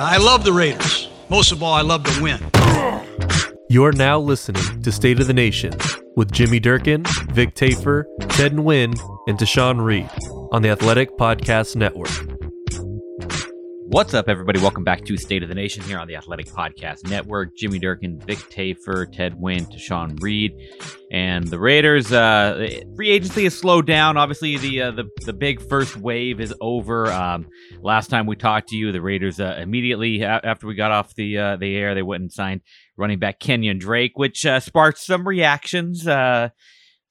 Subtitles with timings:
[0.00, 1.08] I love the Raiders.
[1.28, 2.40] Most of all, I love to win.
[3.70, 5.74] You're now listening to State of the Nation
[6.16, 10.08] with Jimmy Durkin, Vic Tafur, Ted Nguyen, and Tashan Reed
[10.52, 12.37] on the Athletic Podcast Network.
[13.90, 14.60] What's up, everybody?
[14.60, 17.56] Welcome back to State of the Nation here on the Athletic Podcast Network.
[17.56, 20.52] Jimmy Durkin, Vic Tafur, Ted Nguyen, Tashan Reed,
[21.10, 22.12] and the Raiders.
[22.12, 24.18] Uh, free agency has slowed down.
[24.18, 27.10] Obviously, the uh, the the big first wave is over.
[27.10, 27.46] Um,
[27.80, 31.14] last time we talked to you, the Raiders uh, immediately a- after we got off
[31.14, 32.60] the uh, the air, they went and signed
[32.98, 36.06] running back Kenyon Drake, which uh, sparked some reactions.
[36.06, 36.50] Uh,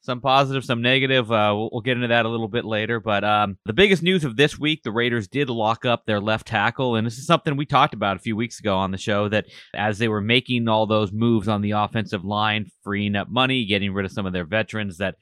[0.07, 1.29] some positive, some negative.
[1.29, 3.01] Uh, we'll, we'll, get into that a little bit later.
[3.01, 6.47] But um, the biggest news of this week, the Raiders did lock up their left
[6.47, 6.95] tackle.
[6.95, 9.45] And this is something we talked about a few weeks ago on the show that
[9.75, 13.93] as they were making all those moves on the offensive line, freeing up money, getting
[13.93, 15.15] rid of some of their veterans, that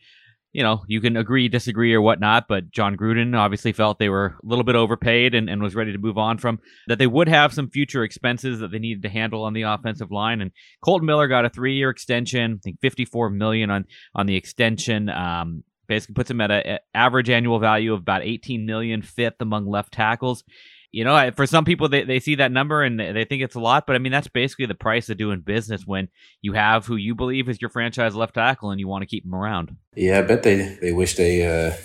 [0.56, 4.38] you know, you can agree, disagree, or whatnot, but Jon Gruden obviously felt they were
[4.42, 6.97] a little bit overpaid and, and was ready to move on from that.
[6.97, 10.39] They would have some future expenses that they needed to handle on the offensive line.
[10.39, 13.84] And Kolton Miller got a three-year extension, I think 54 million on
[14.16, 15.09] on the extension.
[15.09, 19.67] Um, basically puts him at an average annual value of about 18 million, fifth among
[19.67, 20.45] left tackles
[20.95, 23.59] you know, for some people, they, they see that number and they think it's a
[23.59, 26.07] lot, but I mean, that's basically the price of doing business when
[26.41, 29.25] you have who you believe is your franchise left tackle and you want to keep
[29.25, 29.75] them around.
[29.93, 31.75] Yeah, I bet they, they wish they, uh,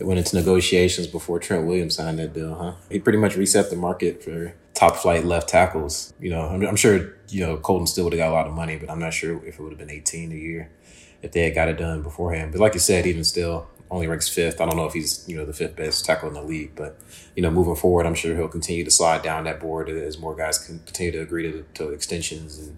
[0.00, 2.72] went into negotiations before Trent Williams signed that deal, huh?
[2.90, 6.12] He pretty much reset the market for top flight left tackles.
[6.18, 8.52] You know, I'm, I'm sure, you know, Kolton still would have got a lot of
[8.52, 10.72] money, but I'm not sure if it would have been 18 a year
[11.22, 12.50] if they had got it done beforehand.
[12.50, 14.60] But like you said, even still, only ranks fifth.
[14.60, 16.98] I don't know if he's you know the fifth best tackle in the league, but
[17.34, 20.34] you know moving forward, I'm sure he'll continue to slide down that board as more
[20.34, 22.76] guys continue to agree to, to extensions and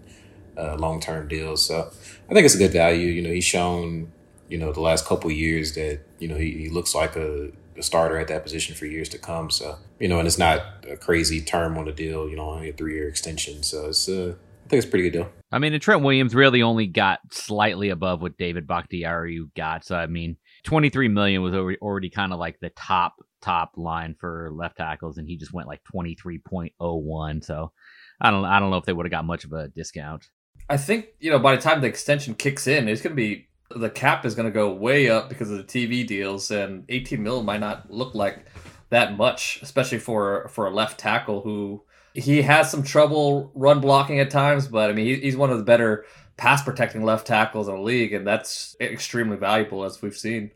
[0.57, 1.65] uh, long term deals.
[1.65, 1.91] So
[2.29, 3.07] I think it's a good value.
[3.07, 4.11] You know, he's shown
[4.49, 7.83] you know the last couple years that you know he, he looks like a, a,
[7.83, 9.49] starter at that position for years to come.
[9.49, 12.29] So you know, and it's not a crazy term on the deal.
[12.29, 13.63] You know, only a three year extension.
[13.63, 15.29] So it's uh, I think it's a pretty good deal.
[15.51, 19.85] I mean, and Trent Williams really only got slightly above what David Bakhtiari got.
[19.85, 24.51] So I mean 23 million was already kind of like the top top line for
[24.53, 27.71] left tackles and he just went like 23.01 so
[28.19, 30.27] i don't i don't know if they would have got much of a discount.
[30.69, 33.47] I think you know by the time the extension kicks in it's going to be
[33.71, 37.21] the cap is going to go way up because of the tv deals and 18
[37.21, 38.45] mil might not look like
[38.89, 41.83] that much especially for for a left tackle who
[42.13, 45.63] he has some trouble run blocking at times but i mean he's one of the
[45.63, 46.05] better
[46.39, 50.51] pass protecting left tackles in the league, and that's extremely valuable as we've seen.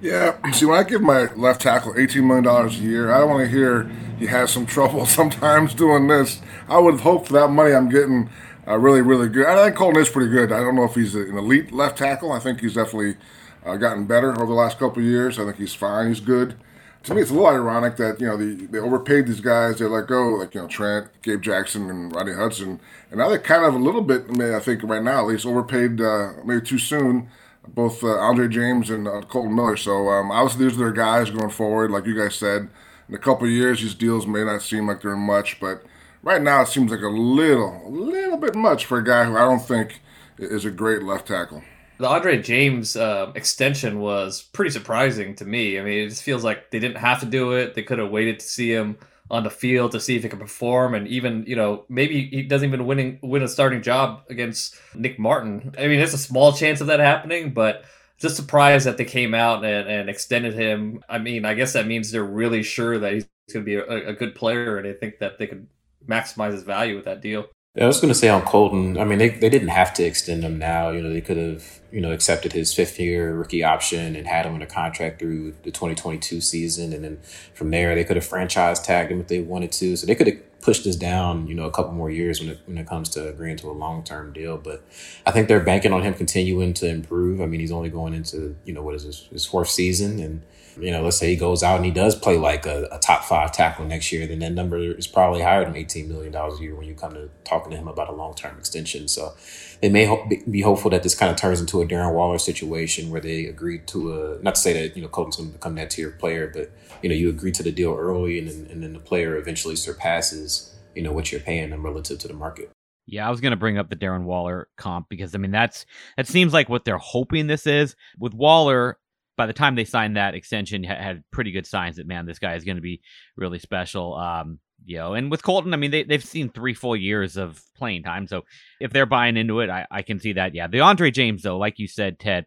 [0.00, 3.44] Yeah, see, when I give my left tackle $18 million a year, I don't want
[3.44, 3.84] to hear
[4.18, 6.42] he has some trouble sometimes doing this.
[6.68, 8.30] I would hope for that money I'm getting
[8.66, 9.46] uh, really, really good.
[9.46, 10.52] I think Kolton is pretty good.
[10.52, 12.32] I don't know if he's an elite left tackle.
[12.32, 13.16] I think he's definitely
[13.64, 15.38] uh, gotten better over the last couple of years.
[15.38, 16.08] I think he's fine.
[16.08, 16.56] He's good.
[17.04, 19.78] To me, it's a little ironic that you know they, they overpaid these guys.
[19.78, 23.38] They let go, like you know Trent, Gabe Jackson, and Rodney Hudson, and now they're
[23.38, 24.24] kind of a little bit.
[24.28, 27.30] I, mean, I think right now at least overpaid uh, maybe too soon.
[27.66, 29.76] Both uh, Andre James and uh, Kolton Miller.
[29.76, 31.90] So um, obviously these are their guys going forward.
[31.90, 32.70] Like you guys said,
[33.08, 35.82] in a couple years these deals may not seem like they're much, but
[36.22, 39.36] right now it seems like a little, a little bit much for a guy who
[39.36, 40.00] I don't think
[40.38, 41.62] is a great left tackle
[41.98, 45.78] the Andre James uh, extension was pretty surprising to me.
[45.78, 47.74] I mean, it just feels like they didn't have to do it.
[47.74, 48.98] They could have waited to see him
[49.30, 52.42] on the field to see if he can perform, and even you know maybe he
[52.42, 55.74] doesn't even winning win a starting job against Nick Martin.
[55.78, 57.84] I mean, there's a small chance of that happening, but
[58.18, 61.02] just surprised that they came out and, and extended him.
[61.08, 64.08] I mean, I guess that means they're really sure that he's going to be a,
[64.08, 65.66] a good player, and they think that they could
[66.06, 67.46] maximize his value with that deal.
[67.80, 70.42] I was going to say on Kolton, I mean, they, they didn't have to extend
[70.42, 70.90] him now.
[70.90, 74.46] You know, they could have, you know, accepted his fifth year rookie option and had
[74.46, 76.92] him in a contract through the 2022 season.
[76.92, 77.20] And then
[77.54, 79.96] from there, they could have franchise tagged him if they wanted to.
[79.96, 82.60] So they could have pushed this down, you know, a couple more years when it,
[82.66, 84.58] when it comes to agreeing to a long term deal.
[84.58, 84.84] But
[85.24, 87.40] I think they're banking on him continuing to improve.
[87.40, 90.20] I mean, he's only going into, you know, what is his, his fourth season.
[90.20, 90.42] And,
[90.78, 93.24] you know, let's say he goes out and he does play like a, a, top
[93.24, 96.74] five tackle next year, then that number is probably higher than $18 million a year
[96.74, 99.08] when you come to talking to him about a long term extension.
[99.08, 99.32] So
[99.80, 103.10] they may ho- be hopeful that this kind of turns into a Darren Waller situation
[103.10, 105.74] where they agreed to a not to say that you know Kolton's going to become
[105.76, 106.70] that tier player, but
[107.02, 109.76] you know you agree to the deal early, and then, and then the player eventually
[109.76, 112.70] surpasses you know what you're paying them relative to the market.
[113.06, 115.86] Yeah, I was going to bring up the Darren Waller comp because I mean that's
[116.16, 117.94] that seems like what they're hoping this is.
[118.18, 118.98] With Waller,
[119.36, 122.54] by the time they signed that extension, had pretty good signs that man, this guy
[122.56, 123.00] is going to be
[123.36, 124.14] really special.
[124.14, 124.58] Um,
[124.88, 128.04] you know, and with Kolton, I mean, they, they've seen three full years of playing
[128.04, 128.26] time.
[128.26, 128.44] So
[128.80, 130.54] if they're buying into it, I, I can see that.
[130.54, 130.66] Yeah.
[130.66, 132.46] The Andre James, though, like you said, Ted,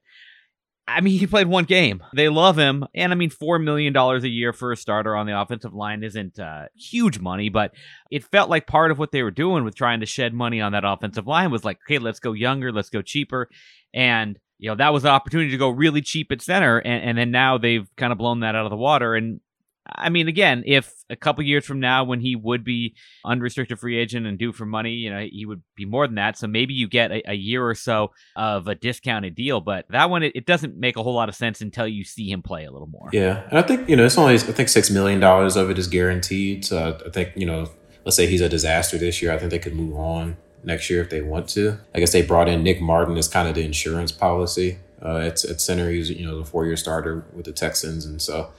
[0.87, 2.01] I mean, he played one game.
[2.15, 2.83] They love him.
[2.95, 6.39] And I mean, $4 million a year for a starter on the offensive line isn't
[6.39, 7.73] uh, huge money, but
[8.09, 10.71] it felt like part of what they were doing with trying to shed money on
[10.71, 13.49] that offensive line was like, okay, let's go younger, let's go cheaper.
[13.93, 16.79] And, you know, that was an opportunity to go really cheap at center.
[16.79, 19.13] And, and then now they've kind of blown that out of the water.
[19.13, 19.39] And
[19.87, 22.95] I mean, again, if a couple years from now, when he would be
[23.25, 26.37] unrestricted free agent and due for money, you know, he would be more than that.
[26.37, 29.59] So maybe you get a, a year or so of a discounted deal.
[29.59, 32.29] But that one, it, it, doesn't make a whole lot of sense until you see
[32.29, 33.09] him play a little more.
[33.11, 35.79] Yeah, and I think you know it's only I think six million dollars of it
[35.79, 36.65] is guaranteed.
[36.65, 37.69] So I think you know,
[38.05, 41.01] let's say he's a disaster this year, I think they could move on next year
[41.01, 41.77] if they want to.
[41.95, 44.77] I guess they brought in Nick Martin as kind of the insurance policy.
[45.03, 48.21] Uh, at, at center, He's you know the four year starter with the Texans, and
[48.21, 48.51] so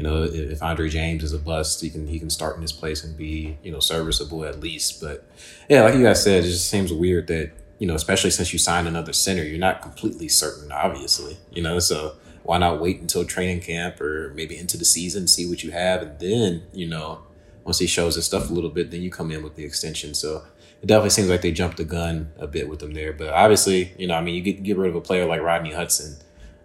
[0.00, 2.72] you know, if Andre James is a bust, he can he can start in his
[2.72, 4.98] place and be you know serviceable at least.
[4.98, 5.26] But
[5.68, 8.58] yeah, like you guys said, it just seems weird that you know, especially since you
[8.58, 11.36] signed another center, you're not completely certain, obviously.
[11.52, 12.14] You know, so
[12.44, 16.00] why not wait until training camp or maybe into the season, see what you have,
[16.00, 17.18] and then you know,
[17.64, 20.14] once he shows his stuff a little bit, then you come in with the extension.
[20.14, 20.46] So
[20.80, 23.12] it definitely seems like they jumped the gun a bit with him there.
[23.12, 25.74] But obviously, you know, I mean, you get get rid of a player like Rodney
[25.74, 26.16] Hudson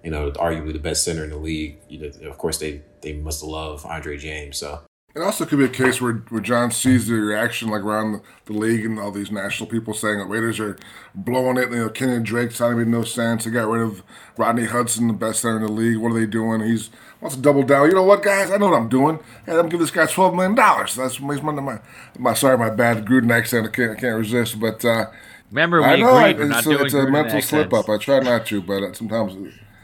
[0.05, 1.79] you know, arguably the best center in the league.
[1.89, 4.57] You know, of course, they they must love Andre James.
[4.57, 4.81] So
[5.15, 8.21] it also could be a case where, where Jon sees the reaction like around the,
[8.45, 10.77] the league and all these national people saying the Raiders are
[11.15, 11.71] blowing it.
[11.71, 13.45] You know, Kenyon Drake sounding made no sense.
[13.45, 14.03] They got rid of
[14.37, 15.97] Rodney Hudson, the best center in the league.
[15.97, 16.61] What are they doing?
[16.61, 17.87] He's wants to double down.
[17.87, 18.51] You know what, guys?
[18.51, 19.17] I know what I'm doing.
[19.47, 20.93] Hey, I'm give this guy twelve million dollars.
[20.93, 21.79] That's makes my, my
[22.19, 23.65] my sorry, my bad Gruden accent.
[23.65, 24.59] I can't I can't resist.
[24.59, 25.05] But uh,
[25.49, 27.89] remember, we I know agreed I, it's, a, it's a mental slip up.
[27.89, 29.33] I try not to, but uh, sometimes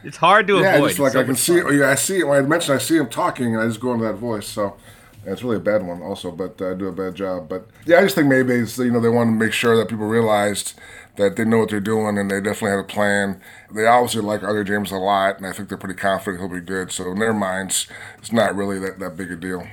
[0.04, 0.88] it's hard to yeah, avoid.
[0.88, 3.08] Just like so I can see, yeah, I see when I mentioned I see him
[3.08, 4.46] talking, and I just go into that voice.
[4.46, 4.76] So
[5.24, 7.48] it's really a bad one, also, but uh, I do a bad job.
[7.48, 9.88] But yeah, I just think maybe it's, you know they want to make sure that
[9.88, 10.74] people realized
[11.16, 13.40] that they know what they're doing, and they definitely had a plan.
[13.74, 16.64] They obviously like Andre James a lot, and I think they're pretty confident he'll be
[16.64, 16.90] good.
[16.90, 17.86] So in their minds,
[18.18, 19.66] it's not really that, that big a deal.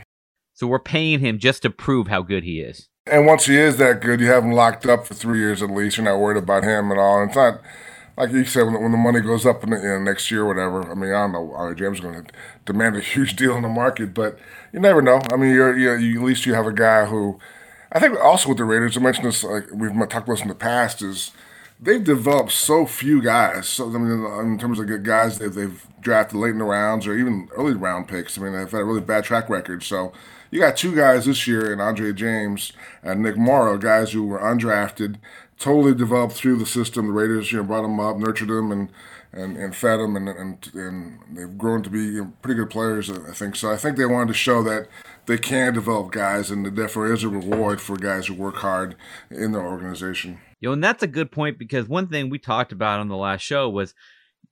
[0.54, 2.90] So we're paying him just to prove how good he is.
[3.06, 5.72] And once he is that good, you have him locked up for three years at
[5.72, 5.98] least.
[5.98, 7.22] You're not worried about him at all.
[7.22, 7.62] And it's not
[8.20, 10.42] like you said, when, when the money goes up in the, you know, next year
[10.42, 12.32] or whatever, I mean, I don't know, is going to
[12.66, 14.38] demand a huge deal in the market, but
[14.74, 15.22] you never know.
[15.32, 17.40] I mean, you're, you're, you, at least you have a guy who,
[17.94, 20.50] I think also with the Raiders, I mentioned this, like we've talked about this in
[20.50, 21.32] the past, is
[21.80, 23.70] they've developed so few guys.
[23.70, 27.08] So I mean, uh, in terms of guys that they've drafted late in the rounds
[27.08, 29.82] or even early round picks, I mean, they've had a really bad track record.
[29.84, 30.12] So
[30.52, 34.40] you got two guys this year in Andre James and Nick Morrow, guys who were
[34.40, 35.16] undrafted
[35.60, 37.08] totally developed through the system.
[37.08, 38.90] The Raiders, you know, brought them up, nurtured them, and
[39.32, 43.12] and, and fed them, and, and and they've grown to be pretty good players.
[43.12, 43.72] I think so.
[43.72, 44.88] I think they wanted to show that
[45.28, 48.96] they can develop guys, and there is a reward for guys who work hard
[49.30, 50.40] in their organization.
[50.62, 53.18] You know, and that's a good point because one thing we talked about on the
[53.18, 53.94] last show was.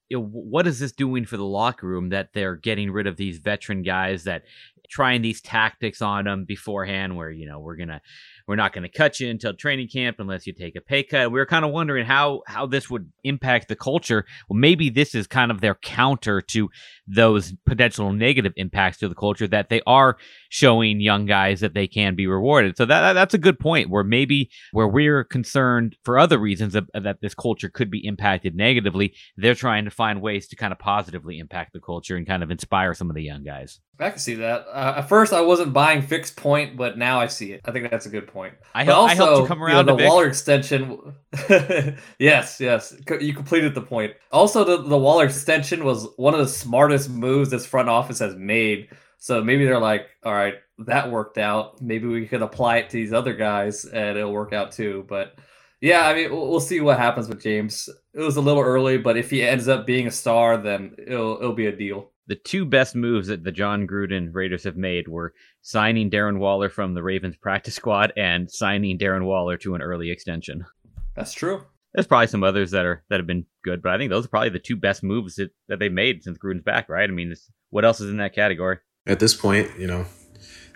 [0.09, 3.17] You know, what is this doing for the locker room that they're getting rid of
[3.17, 4.43] these veteran guys that
[4.87, 8.01] trying these tactics on them beforehand where you know we're gonna
[8.47, 11.31] we're not going to cut you until training camp unless you take a pay cut.
[11.31, 14.25] We were kind of wondering how how this would impact the culture.
[14.49, 16.69] Well, maybe this is kind of their counter to
[17.07, 20.17] those potential negative impacts to the culture that they are
[20.49, 22.77] showing young guys that they can be rewarded.
[22.77, 23.89] So that that's a good point.
[23.89, 28.55] Where maybe where we're concerned for other reasons of, that this culture could be impacted
[28.55, 32.43] negatively, they're trying to find ways to kind of positively impact the culture and kind
[32.43, 33.79] of inspire some of the young guys.
[33.99, 34.67] I can see that.
[34.71, 37.61] Uh, at first, I wasn't buying fixed point, but now I see it.
[37.65, 38.36] I think that's a good point.
[38.73, 40.99] I, help, also, I helped you come around you know, the Waller extension.
[42.19, 44.13] yes, yes, you completed the point.
[44.31, 48.35] Also, the, the Waller extension was one of the smartest moves this front office has
[48.35, 48.89] made.
[49.17, 51.81] So maybe they're like, all right, that worked out.
[51.81, 55.05] Maybe we could apply it to these other guys and it'll work out too.
[55.07, 55.35] But
[55.81, 57.89] yeah, I mean, we'll, we'll see what happens with James.
[58.13, 61.37] It was a little early, but if he ends up being a star, then it'll
[61.37, 65.07] it'll be a deal the two best moves that the Jon Gruden Raiders have made
[65.07, 69.81] were signing Darren Waller from the Ravens practice squad and signing Darren Waller to an
[69.81, 70.65] early extension.
[71.15, 71.63] That's true.
[71.93, 74.29] There's probably some others that are that have been good, but I think those are
[74.29, 77.09] probably the two best moves that, that they made since Gruden's back, right?
[77.09, 77.33] I mean,
[77.69, 78.77] what else is in that category?
[79.07, 80.05] At this point, you know,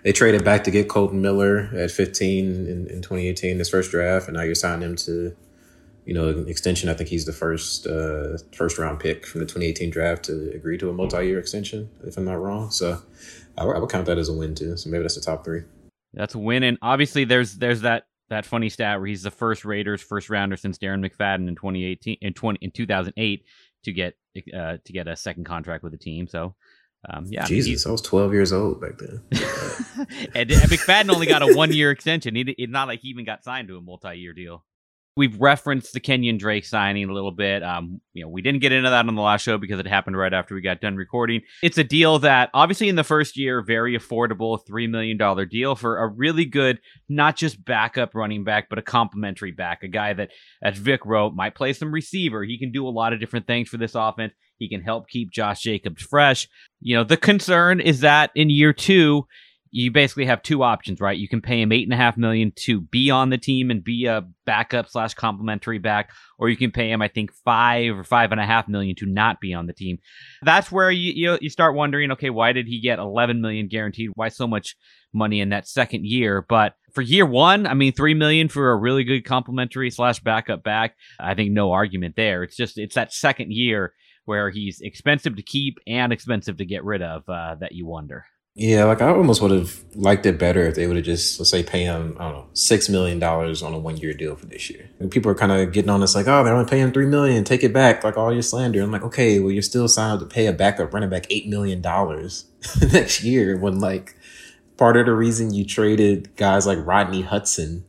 [0.02, 4.26] they traded back to get Kolton Miller at 15 in, in 2018, his first draft,
[4.26, 5.36] and now you're signing him to
[6.04, 6.88] you know, extension.
[6.88, 10.78] I think he's the first uh, first round pick from the 2018 draft to agree
[10.78, 12.70] to a multi year extension, if I'm not wrong.
[12.70, 13.00] So
[13.56, 14.76] I, I would count that as a win too.
[14.76, 15.62] So maybe that's the top three.
[16.14, 19.64] That's a win, and obviously there's there's that that funny stat where he's the first
[19.64, 23.44] Raiders first rounder since Darren McFadden in 2018 in 20 in 2008
[23.84, 24.14] to get
[24.54, 26.26] uh, to get a second contract with the team.
[26.26, 26.54] So.
[27.10, 29.20] Um, yeah, Jesus, I was 12 years old back then.
[30.36, 32.36] and, and McFadden only got a one year extension.
[32.36, 34.64] He, it's not like he even got signed to a multi year deal.
[35.14, 37.62] We've referenced the Kenyon Drake signing a little bit.
[37.62, 40.16] Um, you know, we didn't get into that on the last show because it happened
[40.16, 41.42] right after we got done recording.
[41.62, 45.98] It's a deal that obviously in the first year, very affordable, $3 million deal for
[45.98, 50.30] a really good, not just backup running back, but a complementary back, a guy that,
[50.62, 52.42] as Vic wrote, might play some receiver.
[52.42, 54.32] He can do a lot of different things for this offense.
[54.58, 56.48] He can help keep Josh Jacobs fresh.
[56.80, 59.26] You know, the concern is that in year two,
[59.74, 61.18] you basically have two options, right?
[61.18, 63.82] You can pay him eight and a half million to be on the team and
[63.82, 68.04] be a backup slash complimentary back, or you can pay him, I think, five or
[68.04, 69.98] five and a half million to not be on the team.
[70.42, 74.10] That's where you you, you start wondering, okay, why did he get eleven million guaranteed?
[74.14, 74.76] Why so much
[75.14, 76.44] money in that second year?
[76.46, 80.62] But for year one, I mean, three million for a really good complimentary slash backup
[80.62, 80.96] back.
[81.18, 82.42] I think no argument there.
[82.42, 83.94] It's just it's that second year
[84.26, 88.26] where he's expensive to keep and expensive to get rid of uh, that you wonder.
[88.54, 91.50] Yeah, like I almost would have liked it better if they would have just let's
[91.50, 94.44] say pay him I don't know six million dollars on a one year deal for
[94.44, 94.90] this year.
[94.98, 97.44] And people are kind of getting on this like, oh, they're only paying three million,
[97.44, 98.82] take it back, like all your slander.
[98.82, 101.80] I'm like, okay, well you're still signed to pay a backup running back eight million
[101.80, 102.44] dollars
[102.92, 104.16] next year when like
[104.76, 107.84] part of the reason you traded guys like Rodney Hudson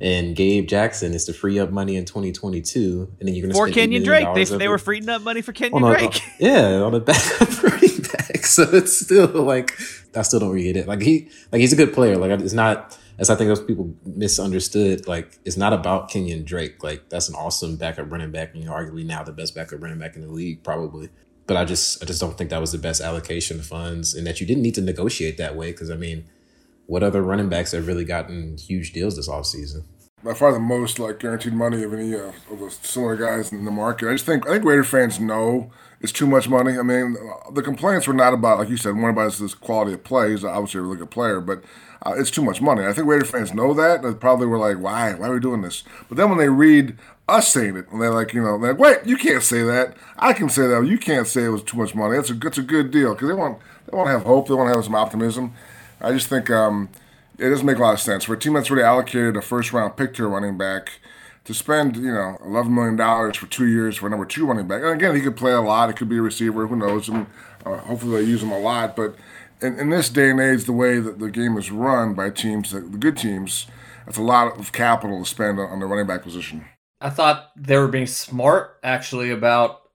[0.00, 3.58] and Gabe Jackson is to free up money in 2022, and then you're going to
[3.58, 4.26] for Kenyon Drake.
[4.34, 6.16] They, they were freeing up money for Kenyon Drake.
[6.16, 7.48] A, yeah, on a backup.
[8.58, 9.78] So it's still like
[10.16, 10.88] I still don't read it.
[10.88, 12.16] Like he, like he's a good player.
[12.16, 12.98] Like it's not.
[13.18, 16.82] As I think those people misunderstood, like it's not about Kenyon Drake.
[16.84, 19.82] Like that's an awesome backup running back, and you know, arguably now the best backup
[19.82, 21.08] running back in the league, probably.
[21.46, 24.26] But I just, I just don't think that was the best allocation of funds, and
[24.26, 25.72] that you didn't need to negotiate that way.
[25.72, 26.24] Because I mean,
[26.86, 29.84] what other running backs have really gotten huge deals this offseason?
[30.22, 33.64] By far the most like guaranteed money of any uh, of the similar guys in
[33.64, 34.08] the market.
[34.08, 36.78] I just think I think Raider fans know it's too much money.
[36.78, 37.16] I mean,
[37.52, 40.30] the complaints were not about like you said, one about this quality of play.
[40.30, 41.62] He's obviously a really good player, but
[42.06, 42.84] uh, it's too much money.
[42.84, 44.04] I think Raider fans know that.
[44.04, 45.14] And probably were like, why?
[45.14, 45.82] Why are we doing this?
[46.08, 46.96] But then when they read
[47.28, 49.96] us saying it, and they're like, you know, like, wait, you can't say that.
[50.18, 50.86] I can say that.
[50.86, 52.16] You can't say it was too much money.
[52.16, 53.58] That's a that's a good deal because they want
[53.90, 54.48] they want to have hope.
[54.48, 55.54] They want to have some optimism.
[56.00, 56.88] I just think um,
[57.38, 59.72] it doesn't make a lot of sense for a team that's already allocated a first
[59.72, 61.00] round pick to a running back
[61.48, 64.68] to spend you know eleven million dollars for two years for a number two running
[64.68, 64.82] back.
[64.82, 65.88] And again, he could play a lot.
[65.88, 66.66] It could be a receiver.
[66.66, 67.08] Who knows?
[67.08, 67.26] And
[67.64, 68.94] uh, hopefully they use him a lot.
[68.94, 69.16] But
[69.62, 72.72] in, in, this day and age, the way that the game is run by teams,
[72.72, 73.66] the good teams,
[74.04, 76.66] that's a lot of capital to spend on, on the running back position.
[77.00, 79.88] I thought they were being smart actually about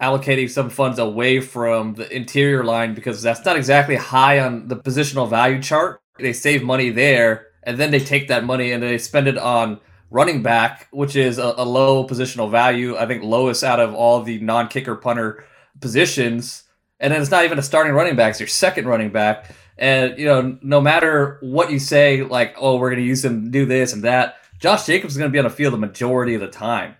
[0.00, 4.76] allocating some funds away from the interior line because that's not exactly high on the
[4.76, 6.00] positional value chart.
[6.20, 9.80] They save money there, and then they take that money and they spend it on
[10.12, 12.96] running back, which is a, a low positional value.
[12.96, 15.44] I think lowest out of all the non kicker punter
[15.80, 16.64] positions.
[17.00, 19.50] And then it's not even a starting running back; it's your second running back.
[19.76, 23.50] And you know, no matter what you say, like, oh, we're going to use him,
[23.50, 24.36] do this and that.
[24.60, 26.94] Josh Jacobs is going to be on the field the majority of the time.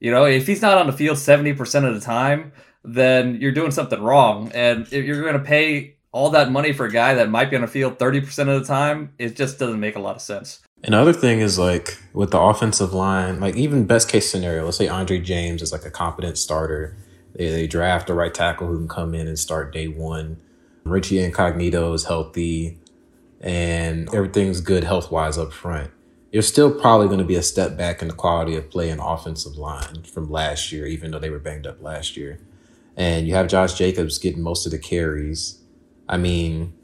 [0.00, 2.52] You know, if he's not on the field seventy percent of the time,
[2.84, 4.52] then you're doing something wrong.
[4.52, 7.56] And if you're going to pay all that money for a guy that might be
[7.56, 10.22] on the field thirty percent of the time, it just doesn't make a lot of
[10.22, 10.60] sense.
[10.84, 14.88] Another thing is like with the offensive line, like even best case scenario, let's say
[14.88, 16.96] Andre James is like a competent starter.
[17.34, 20.40] They, they draft a right tackle who can come in and start day one.
[20.84, 22.78] Richie Incognito is healthy
[23.40, 25.90] and everything's good health wise up front.
[26.32, 29.00] You're still probably going to be a step back in the quality of play and
[29.02, 32.38] offensive line from last year, even though they were banged up last year.
[32.96, 35.58] And you have Josh Jacobs getting most of the carries.
[36.08, 36.74] I mean,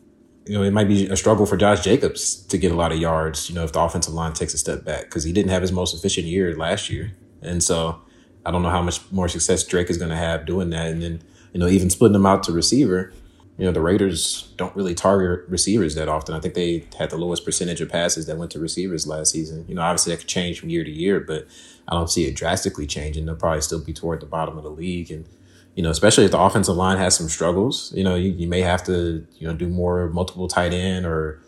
[0.46, 2.98] you know, it might be a struggle for Josh Jacobs to get a lot of
[2.98, 5.62] yards, you know, if the offensive line takes a step back because he didn't have
[5.62, 7.12] his most efficient year last year.
[7.40, 8.00] And so
[8.44, 10.88] I don't know how much more success Drake is going to have doing that.
[10.88, 11.22] And then,
[11.52, 13.12] you know, even splitting them out to receiver,
[13.56, 16.34] you know, the Raiders don't really target receivers that often.
[16.34, 19.64] I think they had the lowest percentage of passes that went to receivers last season.
[19.66, 21.46] You know, obviously that could change from year to year, but
[21.88, 23.24] I don't see it drastically changing.
[23.24, 25.10] They'll probably still be toward the bottom of the league.
[25.10, 25.26] And,
[25.74, 28.60] you know, especially if the offensive line has some struggles, you know, you, you may
[28.60, 31.40] have to, you know, do more multiple tight end or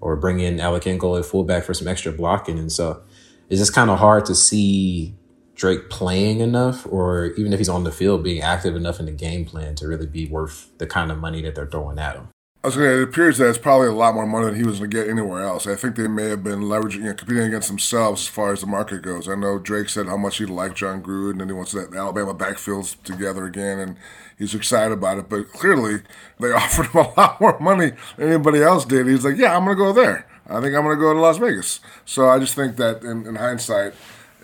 [0.00, 2.58] or bring in Alec Ingold at fullback for some extra blocking.
[2.58, 3.02] And so
[3.48, 5.14] it's just kind of hard to see
[5.54, 9.12] Drake playing enough or even if he's on the field being active enough in the
[9.12, 12.28] game plan to really be worth the kind of money that they're throwing at him.
[12.62, 14.80] I was gonna, it appears that it's probably a lot more money than he was
[14.80, 15.66] going to get anywhere else.
[15.66, 18.60] I think they may have been leveraging, you know, competing against themselves as far as
[18.60, 19.30] the market goes.
[19.30, 22.34] I know Drake said how much he liked Jon Gruden and he wants that Alabama
[22.34, 23.96] backfields together again, and
[24.36, 25.30] he's excited about it.
[25.30, 26.02] But clearly,
[26.38, 29.06] they offered him a lot more money than anybody else did.
[29.06, 30.26] He's like, yeah, I'm going to go there.
[30.46, 31.80] I think I'm going to go to Las Vegas.
[32.04, 33.94] So I just think that in, in hindsight,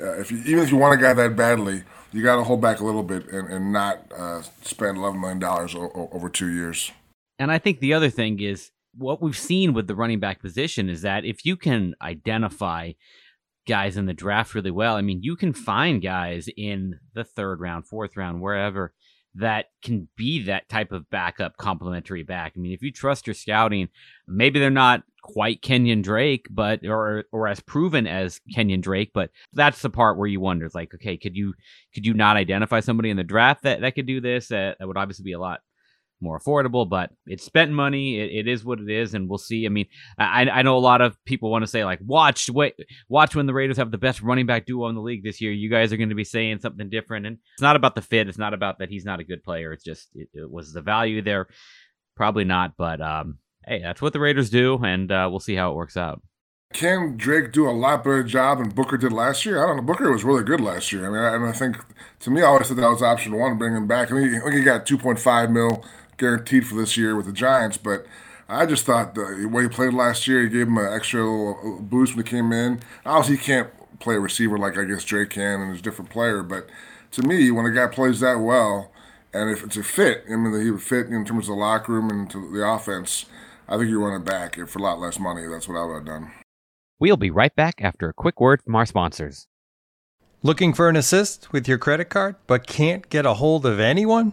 [0.00, 1.82] uh, if you, even if you want a guy that badly,
[2.14, 5.44] you got to hold back a little bit and, and not uh, spend $11 million
[5.44, 6.92] o- over two years.
[7.38, 10.88] And I think the other thing is what we've seen with the running back position
[10.88, 12.92] is that if you can identify
[13.68, 17.60] guys in the draft really well, I mean, you can find guys in the third
[17.60, 18.94] round, fourth round, wherever
[19.36, 22.54] that can be that type of backup complementary back.
[22.56, 23.88] I mean, if you trust your scouting,
[24.26, 29.30] maybe they're not quite Kenyon Drake, but or or as proven as Kenyon Drake, but
[29.52, 31.52] that's the part where you wonder, like, okay, could you
[31.94, 34.50] could you not identify somebody in the draft that that could do this?
[34.50, 35.60] Uh, that would obviously be a lot
[36.20, 38.18] more affordable, but it's spent money.
[38.20, 39.66] It, it is what it is, and we'll see.
[39.66, 39.86] I mean,
[40.18, 42.74] I, I know a lot of people want to say like, watch, wait,
[43.08, 45.52] watch when the Raiders have the best running back duo in the league this year.
[45.52, 48.28] You guys are going to be saying something different, and it's not about the fit.
[48.28, 49.72] It's not about that he's not a good player.
[49.72, 51.48] It's just it, it was the value there.
[52.16, 55.70] Probably not, but um, hey, that's what the Raiders do, and uh, we'll see how
[55.70, 56.22] it works out.
[56.72, 59.62] Can Drake do a lot better job than Booker did last year?
[59.62, 59.82] I don't know.
[59.82, 61.06] Booker was really good last year.
[61.06, 61.76] I mean, I, and I think
[62.20, 64.10] to me, I always said that was option one bring him back.
[64.10, 65.84] I mean, he, he got 2.5 mil
[66.16, 67.76] guaranteed for this year with the Giants.
[67.76, 68.06] But
[68.48, 71.80] I just thought the way he played last year, he gave him an extra little
[71.80, 72.80] boost when he came in.
[73.04, 76.10] Obviously, he can't play a receiver like I guess Drake can, and he's a different
[76.10, 76.42] player.
[76.42, 76.68] But
[77.12, 78.92] to me, when a guy plays that well,
[79.32, 81.92] and if it's a fit, I mean, he would fit in terms of the locker
[81.92, 83.26] room and to the offense.
[83.68, 85.46] I think you run it back for a lot less money.
[85.46, 86.30] That's what I would have done.
[86.98, 89.46] We'll be right back after a quick word from our sponsors.
[90.42, 94.32] Looking for an assist with your credit card, but can't get a hold of anyone?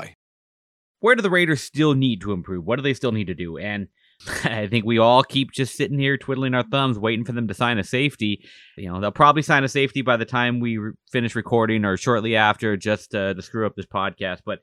[1.01, 2.63] where do the Raiders still need to improve?
[2.65, 3.57] What do they still need to do?
[3.57, 3.87] And
[4.43, 7.53] I think we all keep just sitting here twiddling our thumbs, waiting for them to
[7.53, 8.45] sign a safety.
[8.77, 11.97] You know, they'll probably sign a safety by the time we re- finish recording or
[11.97, 14.41] shortly after, just uh, to screw up this podcast.
[14.45, 14.59] But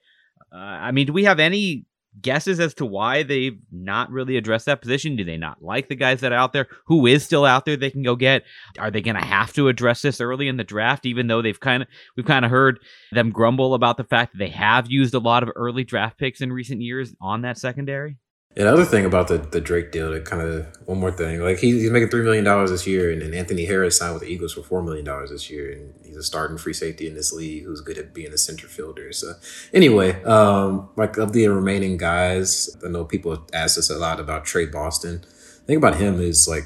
[0.52, 1.84] uh, I mean, do we have any
[2.20, 5.16] guesses as to why they've not really addressed that position?
[5.16, 6.68] Do they not like the guys that are out there?
[6.86, 8.44] Who is still out there they can go get?
[8.78, 11.58] Are they going to have to address this early in the draft, even though they've
[11.58, 12.80] kind of we've kind of heard
[13.12, 16.40] them grumble about the fact that they have used a lot of early draft picks
[16.40, 18.16] in recent years on that secondary?
[18.58, 21.40] And the other thing about the, the Drake deal, to kind of one more thing,
[21.40, 24.24] like he, he's making three million dollars this year, and, and, Anthony Harris signed with
[24.24, 27.14] the Eagles for four million dollars this year, and he's a starting free safety in
[27.14, 29.12] this league who's good at being a center fielder.
[29.12, 29.34] So
[29.72, 34.44] anyway, um, like of the remaining guys, I know people asked us a lot about
[34.44, 35.20] Tre Boston.
[35.20, 36.64] The thing about him is like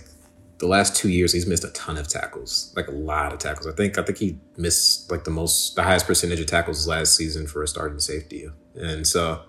[0.60, 3.66] the last two years he's missed a ton of tackles, like a lot of tackles.
[3.66, 7.16] I think I think he missed like the most, the highest percentage of tackles last
[7.16, 9.42] season for a starting safety, and so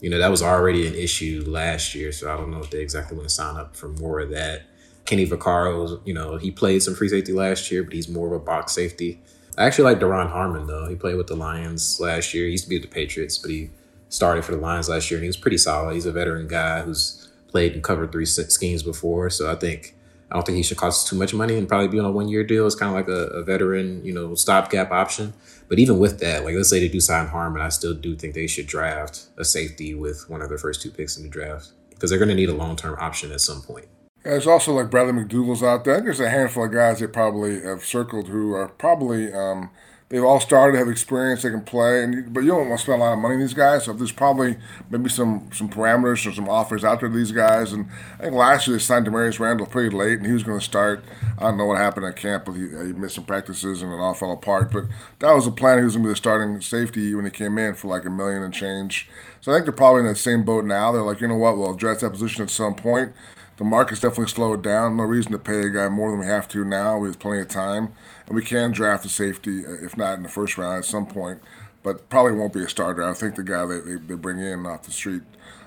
[0.00, 2.12] you know, that was already an issue last year.
[2.12, 4.62] So I don't know if they exactly want to sign up for more of that.
[5.04, 8.32] Kenny Vaccaro, you know, he played some free safety last year, but he's more of
[8.32, 9.20] a box safety.
[9.58, 10.88] I actually like Duron Harmon, though.
[10.88, 12.46] He played with the Lions last year.
[12.46, 13.70] He used to be with the Patriots, but he
[14.08, 15.94] started for the Lions last year, and he was pretty solid.
[15.94, 19.28] He's a veteran guy who's played and covered three schemes before.
[19.30, 19.96] So I think
[20.30, 22.28] I don't think he should cost too much money and probably be on a one
[22.28, 22.66] year deal.
[22.66, 25.32] It's kind of like a, a, veteran, you know, stopgap option.
[25.68, 28.34] But even with that, like let's say they do sign Harmon, I still do think
[28.34, 31.70] they should draft a safety with one of their first two picks in the draft
[31.90, 33.86] because they're going to need a long term option at some point.
[34.22, 36.00] There's also like Bradley McDougald's out there.
[36.00, 39.70] There's a handful of guys they probably have circled who are probably um,
[40.10, 42.84] they've all started, have experience, they can play, and you, but you don't want to
[42.84, 43.84] spend a lot of money on these guys.
[43.84, 44.56] So there's probably
[44.90, 47.72] maybe some some parameters or some offers out there to these guys.
[47.72, 47.86] And
[48.18, 50.64] I think last year they signed Damarious Randall pretty late, and he was going to
[50.64, 51.02] start.
[51.38, 53.96] I don't know what happened at camp, but he, he missed some practices and it
[53.96, 54.70] all fell apart.
[54.72, 54.84] But
[55.20, 55.78] that was the plan.
[55.78, 58.10] He was going to be the starting safety when he came in for like a
[58.10, 59.08] million and change.
[59.40, 60.92] So I think they're probably in the same boat now.
[60.92, 63.12] They're like, you know what, we'll address that position at some point
[63.60, 64.96] the market's definitely slowed down.
[64.96, 66.96] No reason to pay a guy more than we have to now.
[66.96, 67.92] We have plenty of time,
[68.30, 71.04] and we can draft a safety, uh, if not in the first round at some
[71.04, 71.42] point,
[71.82, 73.02] but probably won't be a starter.
[73.02, 75.22] I think the guy they, they, bring in off the street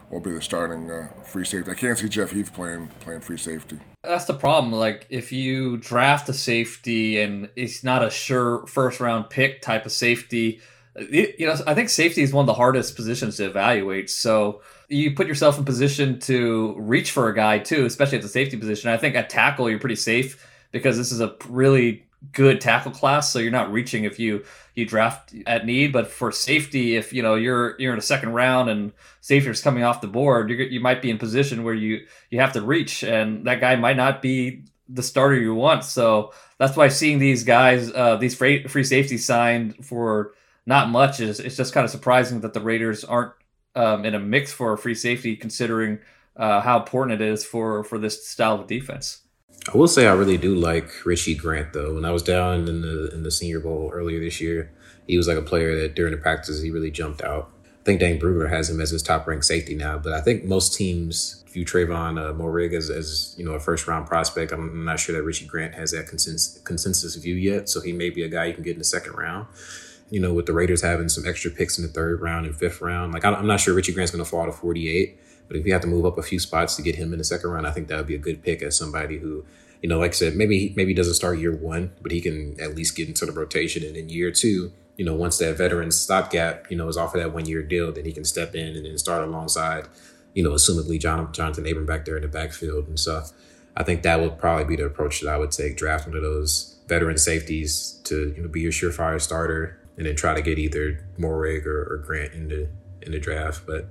[0.10, 1.70] will be the starting uh, free safety.
[1.70, 3.80] I can't see Jeff Heath playing playing free safety.
[4.04, 4.72] That's the problem.
[4.72, 9.86] Like if you draft a safety and it's not a sure first round pick type
[9.86, 10.62] of safety,
[10.96, 14.10] it, you know, I think safety is one of the hardest positions to evaluate.
[14.10, 18.30] So you put yourself in position to reach for a guy too, especially at the
[18.30, 18.90] safety position.
[18.90, 23.32] I think at tackle you're pretty safe because this is a really good tackle class,
[23.32, 24.44] so you're not reaching if you
[24.76, 25.92] you draft at need.
[25.92, 29.62] But for safety, if you know you're you're in a second round and safety is
[29.62, 32.62] coming off the board, you you might be in position where you you have to
[32.62, 35.84] reach, and that guy might not be the starter you want.
[35.84, 40.34] So that's why seeing these guys, uh, these free free safety signed for
[40.66, 43.34] not much is it's just kind of surprising that the Raiders aren't
[43.76, 46.00] um, in a mix for a free safety, considering
[46.36, 49.23] uh, how important it is for for this style of defense.
[49.72, 51.96] I will say I really do like Richie Grant though.
[51.96, 54.72] When I was down in the in the Senior Bowl earlier this year,
[55.08, 57.50] he was like a player that during the practices he really jumped out.
[57.66, 60.46] I think Dane Brugler has him as his top ranked safety now, but I think
[60.46, 64.52] most teams view Trevon uh, Moehrig as, as you know a first round prospect.
[64.52, 68.10] I'm not sure that Richie Grant has that consensus, consensus view yet, so he may
[68.10, 69.48] be a guy you can get in the second round
[70.10, 72.82] you know, with the Raiders having some extra picks in the third round and fifth
[72.82, 73.14] round.
[73.14, 75.18] Like, I'm not sure Richie Grant's going to fall to 48,
[75.54, 77.24] but if you have to move up a few spots to get him in the
[77.24, 79.46] second round, I think that would be a good pick as somebody who,
[79.84, 82.76] you know, like I said, maybe maybe doesn't start year one, but he can at
[82.76, 83.84] least get into the rotation.
[83.84, 87.22] And in year two, you know, once that veteran stopgap, you know, is off of
[87.22, 89.88] that one year deal, then he can step in and then start alongside,
[90.34, 92.88] you know, assumably John, Johnathan Abram back there in the backfield.
[92.88, 93.24] And so
[93.78, 96.24] I think that would probably be the approach that I would take, draft one of
[96.24, 100.58] those veteran safeties to, you know, be your surefire starter and then try to get
[100.58, 102.70] either Moehrig or, or Grant in the
[103.06, 103.66] in the draft.
[103.66, 103.88] But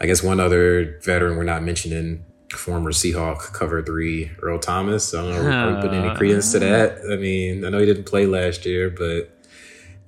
[0.00, 5.14] I guess one other veteran we're not mentioning, former Seahawk cover three, Earl Thomas.
[5.14, 7.00] I don't know if we put any credence to that.
[7.10, 9.30] I mean, I know he didn't play last year, but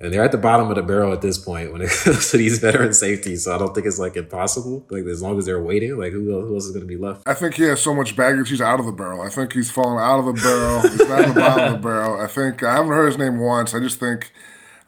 [0.00, 2.37] and they're at the bottom of the barrel at this point when it comes to
[2.37, 3.44] these veteran safeties.
[3.44, 4.87] So I don't think it's like impossible.
[4.90, 6.96] Like as long as they're waiting, like who else, who else is going to be
[6.96, 7.22] left?
[7.26, 8.48] I think he has so much baggage.
[8.48, 9.22] He's out of the barrel.
[9.22, 10.80] I think he's fallen out of the barrel.
[10.82, 12.20] he's not in the bottom of the barrel.
[12.20, 13.74] I think I haven't heard his name once.
[13.74, 14.32] I just think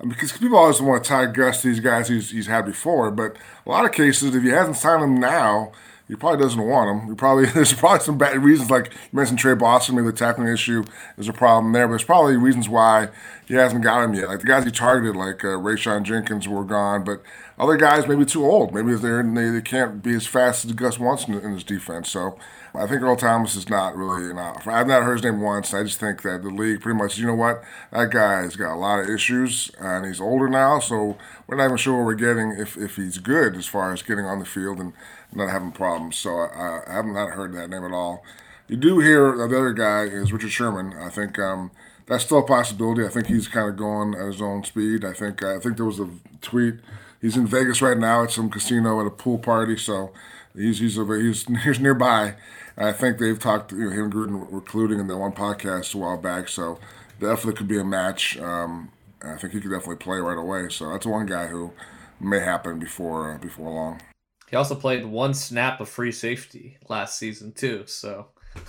[0.09, 3.11] because people always want to tie Gus to these guys he's, he's had before.
[3.11, 3.37] But
[3.67, 5.73] a lot of cases, if he hasn't signed them now,
[6.09, 7.09] he probably doesn't want them.
[7.09, 10.49] He probably there's probably some bad reasons, like you mentioned Tre Boston, maybe the tackling
[10.49, 10.85] issue
[11.17, 11.87] is a problem there.
[11.87, 13.09] But there's probably reasons why
[13.47, 14.29] he hasn't got him yet.
[14.29, 17.23] Like the guys he targeted, like uh, Rayshawn Jenkins, were gone, but
[17.61, 18.73] other guys maybe too old.
[18.73, 22.11] Maybe they're they, they can't be as fast as Gus wants in, in his defense.
[22.11, 22.39] So
[22.75, 24.67] I think Earl Thomas is not really enough.
[24.67, 25.75] I've not heard his name once.
[25.75, 28.79] I just think that the league pretty much, you know what, that guy's got a
[28.79, 32.53] lot of issues and he's older now, so we're not even sure what we're getting
[32.53, 34.95] if, if he's good as far as getting on the field and
[35.35, 36.17] not having problems.
[36.17, 38.25] So I, I haven't not heard that name at all.
[38.69, 40.95] You do hear the other guy is Richard Sherman.
[40.97, 41.73] I think um,
[42.07, 43.05] that's still a possibility.
[43.05, 45.05] I think he's kind of going at his own speed.
[45.05, 46.09] I think I think there was a
[46.41, 46.77] tweet.
[47.21, 50.13] He's in Vegas right now at some casino at a pool party, so
[50.55, 52.35] he's he's he's, he's nearby.
[52.77, 55.95] I think they've talked, you know, him and Gruden were colluding in that one podcast
[55.95, 56.79] a while back, so
[57.19, 58.39] definitely could be a match.
[58.39, 58.91] Um,
[59.23, 60.71] I think he could definitely play right away.
[60.71, 61.73] So that's one guy who
[62.19, 64.01] may happen before uh, before long.
[64.49, 67.85] He also played one snap of free safety last season too.
[67.87, 68.29] So.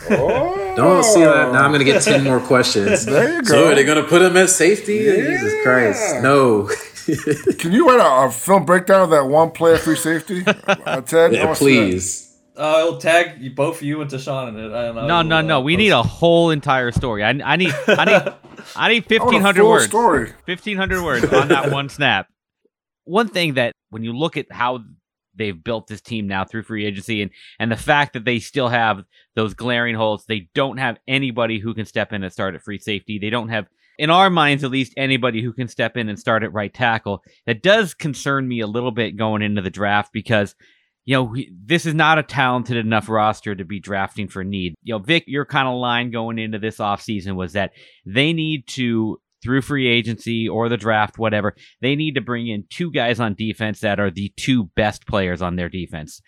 [0.10, 0.76] Oh.
[0.76, 1.52] Don't see that.
[1.52, 3.06] Now I'm going to get 10 more questions.
[3.06, 3.50] there you go.
[3.50, 4.96] So are they going to put him at safety?
[4.96, 5.16] Yeah.
[5.16, 6.22] Jesus Christ.
[6.22, 6.70] No.
[7.58, 11.02] Can you write a, a, film breakdown of that one play at free safety, uh,
[11.02, 11.34] Ted?
[11.34, 12.40] Yeah, please.
[12.56, 14.72] Uh, I'll tag you, both you and Tashan in it.
[14.72, 15.08] I don't know.
[15.08, 15.62] No, no, no.
[15.62, 17.24] We need a whole entire story.
[17.24, 18.34] I, I need, I need,
[18.76, 19.86] I need fifteen hundred words.
[19.86, 20.32] Story.
[20.46, 22.28] Fifteen hundred words on that one snap.
[23.06, 24.84] One thing that when you look at how
[25.36, 28.70] they've built this team now through free agency and and the fact that they still
[28.70, 29.04] have
[29.36, 32.80] those glaring holes, they don't have anybody who can step in and start at free
[32.80, 33.20] safety.
[33.20, 33.68] They don't have
[33.98, 37.24] in our minds at least anybody who can step in and start at right tackle.
[37.46, 40.56] That does concern me a little bit going into the draft because
[41.06, 44.76] you know, this is not a talented enough roster to be drafting for need.
[44.84, 47.72] You know, Vic, your kind of line going into this offseason was that
[48.06, 52.66] they need to, through free agency or the draft, whatever, they need to bring in
[52.70, 56.22] two guys on defense that are the two best players on their defense.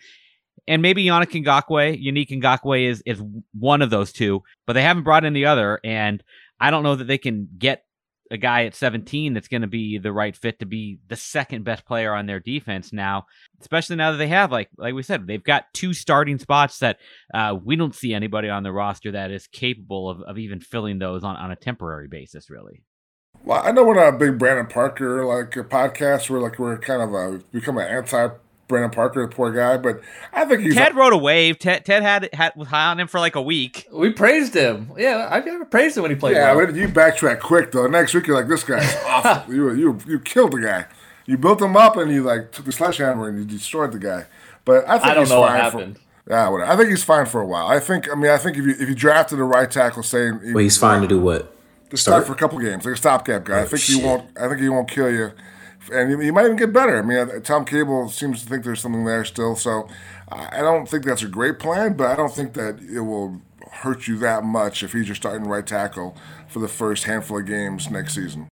[0.66, 3.22] And maybe Yannick Ngakoue, Yannick Ngakoue is, is
[3.52, 5.80] one of those two, but they haven't brought in the other.
[5.84, 6.22] And
[6.60, 7.84] I don't know that they can get
[8.30, 11.64] a guy at 17 that's going to be the right fit to be the second
[11.64, 13.26] best player on their defense now,
[13.60, 16.98] especially now that they have like like we said they've got two starting spots that
[17.32, 20.98] uh, we don't see anybody on the roster that is capable of, of even filling
[20.98, 22.82] those on, on a temporary basis really.
[23.44, 26.30] Well, I know we're not a big Brandon Parker like podcast.
[26.30, 28.28] We're like we're kind of a become an anti
[28.68, 29.76] Brandon Parker, the poor guy.
[29.76, 30.00] But
[30.32, 31.58] I think he's Ted wrote a wave.
[31.58, 33.86] Ted Ted had had was high on him for like a week.
[33.92, 34.90] We praised him.
[34.96, 36.36] Yeah, I've never praised him when he played.
[36.36, 36.74] Yeah, well.
[36.74, 37.86] you backtrack quick though.
[37.86, 39.54] Next week you're like, this guy's awful.
[39.54, 40.86] you you you killed the guy.
[41.26, 44.24] You built him up and you like took the sledgehammer and you destroyed the guy.
[44.64, 45.98] But I think I don't he's know what fine happened.
[45.98, 46.72] For, yeah, whatever.
[46.72, 47.66] I think he's fine for a while.
[47.66, 48.10] I think.
[48.10, 50.78] I mean, I think if you if you drafted a right tackle, saying Well, he's
[50.78, 51.54] fine to do what?
[51.90, 53.58] To start for a couple games, like a stopgap guy.
[53.58, 54.30] I Oh, think he won't.
[54.38, 55.32] I think he won't kill you,
[55.92, 56.98] and he, he might even get better.
[56.98, 59.54] I mean, uh, Tom Cable seems to think there's something there still.
[59.54, 59.86] So
[60.30, 63.42] I I don't think that's a great plan, but I don't think that it will
[63.70, 66.16] hurt you that much if he's your starting right tackle
[66.48, 68.48] for the first handful of games next season.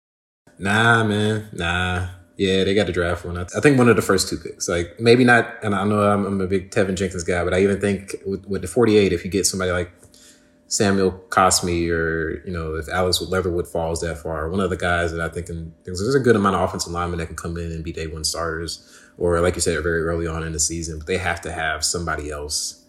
[0.58, 2.08] Nah, man, nah.
[2.36, 3.36] Yeah, they got to draft one.
[3.36, 4.66] I, I think one of the first two picks.
[4.68, 5.62] Like maybe not.
[5.62, 8.46] And I know I'm, I'm a big Teven Jenkins guy, but I even think with,
[8.46, 9.90] with the 48, if you get somebody like
[10.70, 15.10] Samuel Cosmi or you know if Alex Leatherwood falls that far, one of the guys
[15.10, 15.48] that I think
[15.84, 18.22] there's a good amount of offensive linemen that can come in and be day one
[18.22, 20.98] starters, or like you said, very early on in the season.
[20.98, 22.84] But they have to have somebody else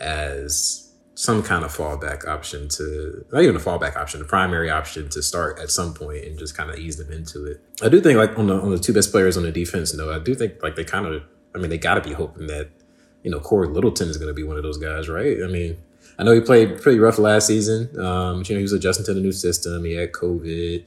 [0.00, 5.08] as some kind of fallback option to not even a fallback option, a primary option
[5.08, 7.60] to start at some point and just kind of ease them into it.
[7.82, 10.14] I do think like on the on the two best players on the defense, though,
[10.14, 11.24] I do think like they kind of
[11.56, 12.68] I mean they got to be hoping that
[13.24, 15.42] you know Cory Littleton is going to be one of those guys, right?
[15.42, 15.78] I mean.
[16.18, 17.88] I know he played pretty rough last season.
[17.98, 19.84] Um, you know, he was adjusting to the new system.
[19.84, 20.84] He had COVID,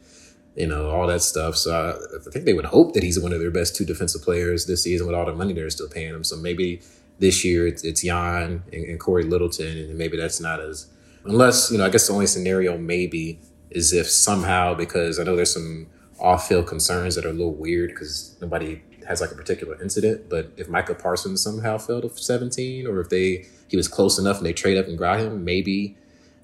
[0.55, 1.55] you know, all that stuff.
[1.55, 1.91] So I,
[2.27, 4.83] I think they would hope that he's one of their best two defensive players this
[4.83, 6.23] season with all the money they're still paying him.
[6.23, 6.81] So maybe
[7.19, 10.87] this year it's, it's Jan and, and Cory Littleton, and maybe that's not as
[11.25, 11.85] unless you know.
[11.85, 15.87] I guess the only scenario maybe is if somehow because I know there's some
[16.19, 20.29] off-field concerns that are a little weird because nobody has like a particular incident.
[20.29, 24.37] But if Micah Parsons somehow fell to 17, or if they he was close enough
[24.37, 25.97] and they trade up and grab him, maybe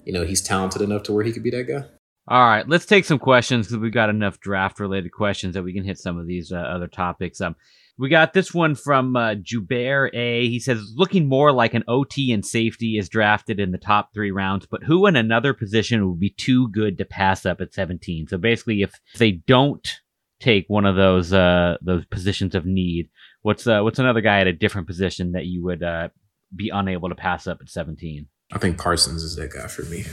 [0.04, 1.84] you know he's talented enough to where he could be that guy.
[2.28, 5.72] All right, let's take some questions because we've got enough draft related questions that we
[5.72, 7.40] can hit some of these uh, other topics.
[7.40, 7.54] Um,
[7.98, 10.48] we got this one from uh, Jubair A.
[10.48, 14.32] He says, looking more like an OT and safety is drafted in the top three
[14.32, 18.26] rounds, but who in another position would be too good to pass up at 17?
[18.26, 20.00] So basically, if they don't
[20.40, 23.08] take one of those uh, those positions of need,
[23.42, 26.08] what's uh, what's another guy at a different position that you would uh,
[26.54, 28.26] be unable to pass up at 17?
[28.52, 30.04] I think Parsons is that guy for me.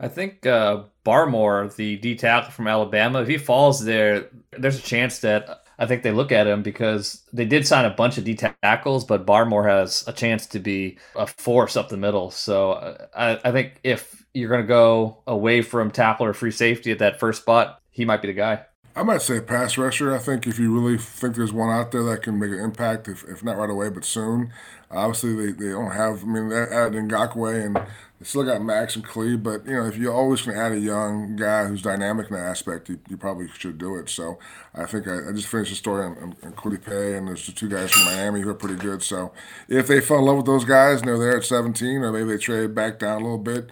[0.00, 4.82] I think uh, Barmore, the D tackle from Alabama, if he falls there, there's a
[4.82, 8.24] chance that I think they look at him because they did sign a bunch of
[8.24, 12.30] D tackles, but Barmore has a chance to be a force up the middle.
[12.30, 16.50] So uh, I, I think if you're going to go away from tackle or free
[16.50, 18.64] safety at that first spot, he might be the guy.
[18.96, 20.14] I might say pass rusher.
[20.14, 23.08] I think if you really think there's one out there that can make an impact,
[23.08, 24.52] if, if not right away, but soon.
[24.88, 26.22] Obviously, they, they don't have.
[26.22, 29.86] I mean, they added Ngakoue and they still got Max and Clee, but you know,
[29.86, 33.16] if you're always to add a young guy who's dynamic in that aspect, you, you
[33.16, 34.08] probably should do it.
[34.08, 34.38] So
[34.72, 37.68] I think I, I just finished the story on, on, on and there's the two
[37.68, 39.02] guys from Miami who are pretty good.
[39.02, 39.32] So
[39.68, 42.28] if they fell in love with those guys and they're there at 17, or maybe
[42.28, 43.70] they trade back down a little bit,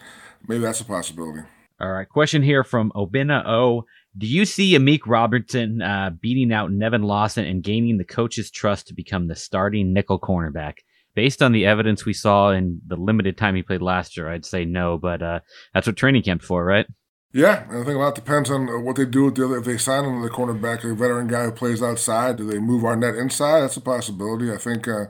[0.49, 1.43] maybe that's a possibility.
[1.81, 2.09] All right.
[2.09, 3.87] Question here from Obina O.
[4.17, 8.89] Do you see Amik Robertson uh, beating out Nevin Lawson and gaining the coach's trust
[8.89, 10.79] to become the starting nickel cornerback?
[11.15, 14.47] Based on the evidence we saw in the limited time he played last year, I'd
[14.47, 15.41] say no, but uh,
[15.73, 16.87] that's what training camp's for, right?
[17.33, 19.59] Yeah, I think a lot depends on uh, what they do with the other.
[19.59, 23.19] If they sign another cornerback, a veteran guy who plays outside, do they move Arnette
[23.19, 23.61] inside?
[23.61, 24.53] That's a possibility.
[24.53, 24.87] I think.
[24.87, 25.07] Uh,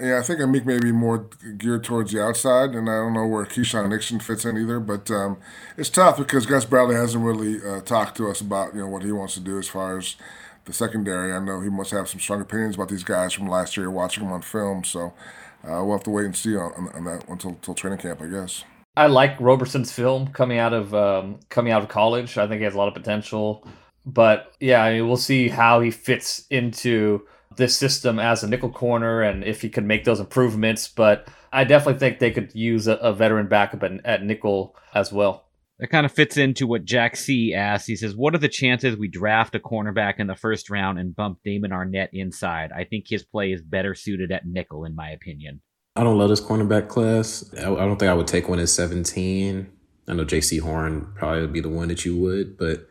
[0.00, 1.28] yeah, I think Amik may be more
[1.58, 4.80] geared towards the outside, and I don't know where Keisean Nixon fits in either.
[4.80, 5.38] But um,
[5.76, 9.02] it's tough because Gus Bradley hasn't really uh, talked to us about you know what
[9.02, 10.16] he wants to do as far as
[10.66, 11.32] the secondary.
[11.32, 14.24] I know he must have some strong opinions about these guys from last year, watching
[14.24, 14.84] them on film.
[14.84, 15.14] So
[15.64, 18.26] uh, we'll have to wait and see on, on that until, until training camp, I
[18.26, 18.64] guess.
[18.96, 22.38] I like Roberson's film coming out of um, coming out of college.
[22.38, 23.66] I think he has a lot of potential,
[24.06, 28.70] but yeah, I mean, we'll see how he fits into this system as a nickel
[28.70, 30.88] corner and if he can make those improvements.
[30.88, 35.12] But I definitely think they could use a, a veteran backup at, at nickel as
[35.12, 35.44] well.
[35.78, 37.86] That kind of fits into what Jack C asked.
[37.86, 41.14] He says, What are the chances we draft a cornerback in the first round and
[41.14, 42.72] bump Damon Arnette inside?
[42.72, 45.60] I think his play is better suited at nickel, in my opinion.
[45.94, 47.52] I don't love this cornerback class.
[47.58, 49.70] I, I don't think I would take one at 17.
[50.08, 52.88] I know Jaycee Horn probably would be the one that you would, but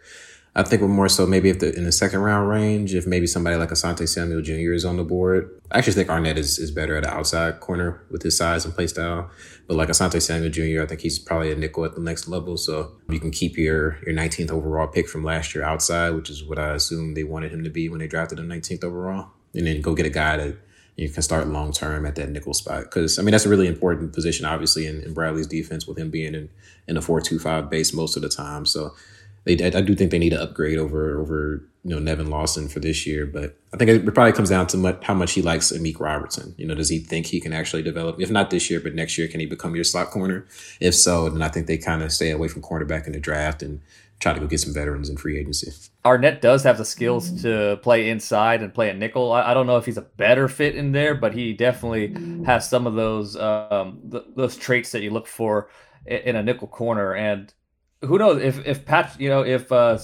[0.58, 3.28] I think we're more so maybe if the in the second round range, if maybe
[3.28, 4.72] somebody like Asante Samuel Jr.
[4.72, 5.50] is on the board.
[5.70, 8.74] I actually think Arnette is, is better at the outside corner with his size and
[8.74, 9.30] play style.
[9.68, 12.56] But like Asante Samuel Jr., I think he's probably a nickel at the next level.
[12.56, 16.46] So you can keep your your 19th overall pick from last year outside, which is
[16.46, 19.32] what I assume they wanted him to be when they drafted him 19th overall.
[19.54, 20.58] And then go get a guy that
[20.96, 22.84] you can start long term at that nickel spot.
[22.84, 26.10] Because I mean that's a really important position, obviously, in, in Bradley's defense with him
[26.10, 26.50] being in
[26.88, 28.66] in a four two five base most of the time.
[28.66, 28.96] So
[29.46, 32.80] they I, do think they need to upgrade over over you know Nevin Lawson for
[32.80, 35.72] this year, but I think it probably comes down to much, how much he likes
[35.72, 36.56] Amik Robertson.
[36.58, 38.20] You know, does he think he can actually develop?
[38.20, 40.48] If not this year, but next year, can he become your slot corner?
[40.80, 43.62] If so, then I think they kind of stay away from cornerback in the draft
[43.62, 43.82] and
[44.20, 45.72] try to go get some veterans in free agency.
[46.04, 49.32] Arnette does have the skills to play inside and play a nickel.
[49.32, 52.70] I, I, don't know if he's a better fit in there, but he definitely has
[52.70, 55.70] some of those um, th- those traits that you look for
[56.06, 57.14] in, a nickel corner.
[57.14, 57.54] And
[58.02, 59.98] who knows if if Pat, you know, if uh,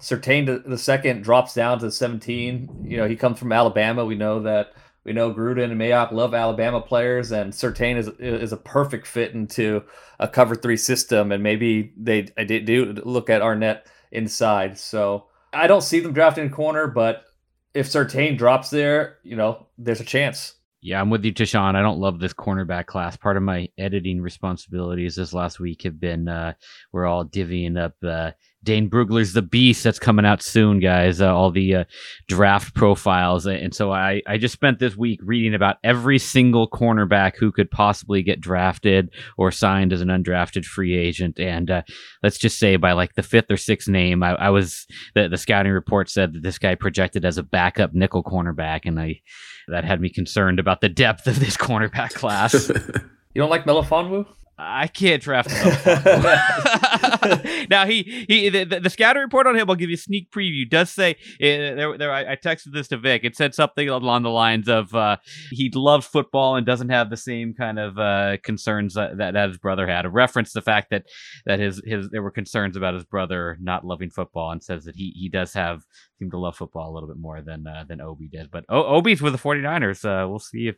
[0.00, 4.04] Surtain the second drops down to 17, you know, he comes from Alabama.
[4.04, 4.72] We know that
[5.04, 9.32] we know Gruden and Mayock love Alabama players, and Surtain is is a perfect fit
[9.32, 9.84] into
[10.18, 11.32] a cover three system.
[11.32, 14.78] And maybe they I did do look at Arnette inside.
[14.78, 17.24] So I don't see them drafting a corner, but
[17.72, 20.55] if Surtain drops there, you know, there's a chance.
[20.86, 21.74] Yeah, I'm with you, Tashan.
[21.74, 23.16] I don't love this cornerback class.
[23.16, 26.52] Part of my editing responsibilities this last week have been uh,
[26.92, 28.30] we're all divvying up uh,
[28.66, 31.20] Dane Brugler's The Beast that's coming out soon, guys.
[31.20, 31.84] Uh, all the uh,
[32.28, 33.46] draft profiles.
[33.46, 37.70] And so I, I just spent this week reading about every single cornerback who could
[37.70, 41.38] possibly get drafted or signed as an undrafted free agent.
[41.38, 41.82] And uh,
[42.22, 45.38] let's just say by like the fifth or sixth name, I, I was the, the
[45.38, 48.80] scouting report said that this guy projected as a backup nickel cornerback.
[48.84, 49.20] And I
[49.68, 52.68] that had me concerned about the depth of this cornerback class.
[53.34, 54.26] you don't like Melifonwu?
[54.58, 55.68] I can't draft him.
[57.70, 59.68] now he he the, the, scouting report on him.
[59.68, 60.68] I'll give you a sneak preview.
[60.68, 63.22] Does say uh, there there I, texted this to Vic.
[63.24, 65.16] It said something along the lines of uh,
[65.50, 69.58] he loves football and doesn't have the same kind of uh, concerns that, that, his
[69.58, 70.06] brother had.
[70.06, 71.04] A reference the fact that
[71.44, 74.96] that his his there were concerns about his brother not loving football, and says that
[74.96, 75.82] he he does have
[76.18, 78.50] seem to love football a little bit more than uh, than Obi did.
[78.50, 80.04] But o- Obi's with the 49ers.
[80.04, 80.76] Uh, we'll see if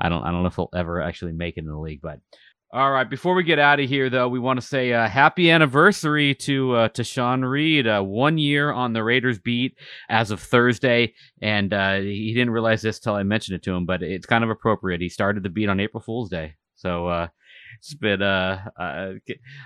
[0.00, 2.20] I don't I don't know if he'll ever actually make it in the league, but
[2.72, 3.08] all right.
[3.08, 6.74] Before we get out of here, though, we want to say uh, happy anniversary to
[6.74, 7.86] uh, to Sean Reed.
[7.86, 12.82] Uh, one year on the Raiders beat as of Thursday, and uh, he didn't realize
[12.82, 15.00] this till I mentioned it to him, but it's kind of appropriate.
[15.00, 17.28] He started the beat on April Fool's Day, so uh,
[17.78, 19.12] it's been uh, uh,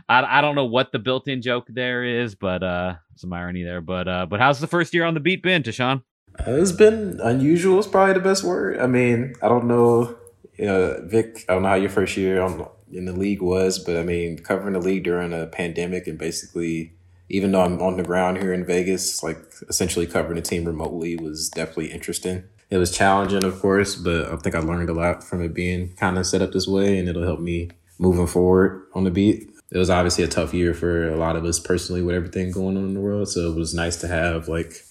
[0.08, 3.80] I I don't know what the built-in joke there is, but uh, some irony there.
[3.80, 6.02] But uh, but how's the first year on the beat been, Tashan?
[6.40, 7.78] It's been unusual.
[7.78, 8.78] Is probably the best word.
[8.78, 10.16] I mean, I don't know.
[10.58, 13.96] Uh, Vic, I don't know how your first year on in the league was, but
[13.96, 16.92] I mean, covering the league during a pandemic and basically,
[17.28, 21.16] even though I'm on the ground here in Vegas, like essentially covering the team remotely
[21.16, 22.44] was definitely interesting.
[22.70, 25.92] It was challenging, of course, but I think I learned a lot from it being
[25.94, 29.50] kind of set up this way, and it'll help me moving forward on the beat.
[29.72, 32.76] It was obviously a tough year for a lot of us personally with everything going
[32.76, 34.84] on in the world, so it was nice to have like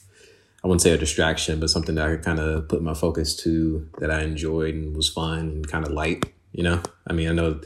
[0.64, 3.36] I wouldn't say a distraction, but something that I could kind of put my focus
[3.44, 6.26] to that I enjoyed and was fun and kind of light.
[6.52, 7.62] You know, I mean, I know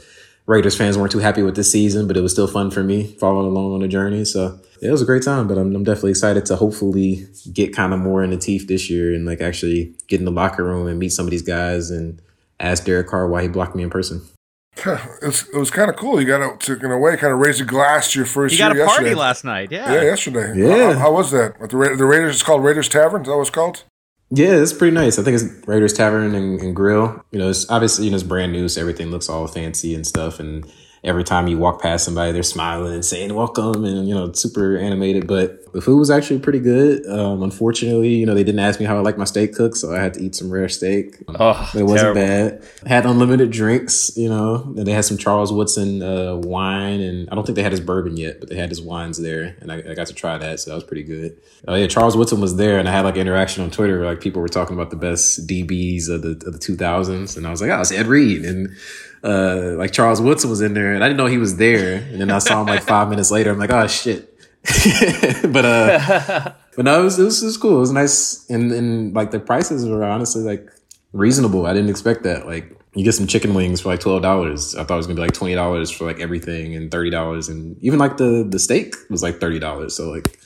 [0.46, 3.16] Raiders fans weren't too happy with this season, but it was still fun for me
[3.18, 4.24] following along on the journey.
[4.24, 7.94] So it was a great time, but I'm, I'm definitely excited to hopefully get kind
[7.94, 10.86] of more in the teeth this year and like actually get in the locker room
[10.86, 12.20] and meet some of these guys and
[12.60, 14.20] ask Derek Carr why he blocked me in person.
[15.22, 16.20] It's, it was kind of cool.
[16.20, 18.64] You got to, in a way, kind of raise a glass to your first you
[18.64, 18.74] year.
[18.74, 19.20] You got a party yesterday.
[19.20, 19.94] last night, yeah.
[19.94, 20.52] Yeah, yesterday.
[20.56, 20.92] Yeah.
[20.92, 21.54] How, how was that?
[21.60, 23.22] At the, the Raiders, it's called Raiders Tavern.
[23.22, 23.84] Is that what it's called?
[24.30, 25.18] Yeah, it's pretty nice.
[25.18, 27.24] I think it's Raiders Tavern and, and Grill.
[27.30, 30.06] You know, it's obviously you know it's brand new, so everything looks all fancy and
[30.06, 30.40] stuff.
[30.40, 30.70] And
[31.04, 34.76] every time you walk past somebody, they're smiling and saying welcome and, you know, super
[34.78, 35.26] animated.
[35.26, 37.04] But the food was actually pretty good.
[37.06, 39.94] Um, unfortunately, you know, they didn't ask me how I like my steak cooked, so
[39.94, 41.16] I had to eat some rare steak.
[41.28, 42.58] Oh, it wasn't terrible.
[42.60, 42.64] bad.
[42.86, 47.00] had unlimited drinks, you know, and they had some Charles Woodson uh, wine.
[47.00, 49.56] And I don't think they had his bourbon yet, but they had his wines there.
[49.60, 51.36] And I, I got to try that, so that was pretty good.
[51.66, 54.04] Uh, yeah, Charles Woodson was there, and I had like interaction on Twitter.
[54.04, 57.36] Like people were talking about the best DBs of the, of the 2000s.
[57.36, 58.44] And I was like, oh, it's Ed Reed.
[58.44, 58.70] And
[59.24, 61.96] uh, like Charles Woodson was in there, and I didn't know he was there.
[61.96, 63.50] And then I saw him like five minutes later.
[63.50, 64.30] I'm like, oh shit.
[65.52, 67.76] but uh, but no, it was, it was, it was cool.
[67.76, 70.68] It was nice, and and like the prices were honestly like
[71.12, 71.66] reasonable.
[71.66, 72.46] I didn't expect that.
[72.46, 74.74] Like you get some chicken wings for like twelve dollars.
[74.74, 77.48] I thought it was gonna be like twenty dollars for like everything, and thirty dollars,
[77.48, 79.96] and even like the the steak was like thirty dollars.
[79.96, 80.38] So like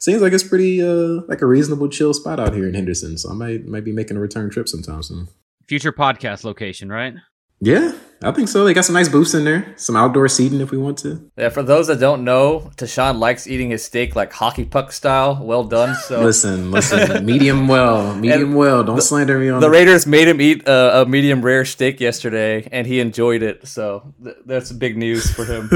[0.00, 3.16] seems like it's pretty uh like a reasonable chill spot out here in Henderson.
[3.16, 5.28] So I might might be making a return trip sometime soon.
[5.66, 7.14] Future podcast location, right?
[7.60, 7.92] Yeah,
[8.24, 8.64] I think so.
[8.64, 11.30] They got some nice booths in there, some outdoor seating if we want to.
[11.36, 15.38] Yeah, for those that don't know, Tashan likes eating his steak like hockey puck style,
[15.42, 15.96] well done.
[16.04, 18.84] So listen, listen, medium well, medium and well.
[18.84, 20.06] Don't the, slander me on the Raiders.
[20.06, 23.66] Made him eat a, a, medium rare steak yesterday, and he enjoyed it.
[23.66, 25.70] So th- that's big news for him.